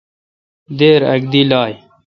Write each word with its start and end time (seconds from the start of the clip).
دیر 0.77 1.01
اک 1.11 1.21
دی 1.31 1.41
لائ۔ 1.49 1.73